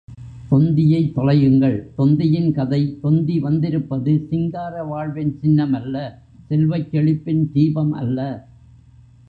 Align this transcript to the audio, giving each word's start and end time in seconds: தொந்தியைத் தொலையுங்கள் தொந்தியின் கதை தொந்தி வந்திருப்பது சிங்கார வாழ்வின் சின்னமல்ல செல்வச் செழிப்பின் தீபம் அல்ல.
தொந்தியைத் 0.51 1.11
தொலையுங்கள் 1.15 1.75
தொந்தியின் 1.95 2.51
கதை 2.51 2.97
தொந்தி 3.01 3.39
வந்திருப்பது 3.39 4.27
சிங்கார 4.29 4.83
வாழ்வின் 4.83 5.37
சின்னமல்ல 5.41 5.95
செல்வச் 6.47 6.89
செழிப்பின் 6.91 7.51
தீபம் 7.51 7.91
அல்ல. 7.93 8.19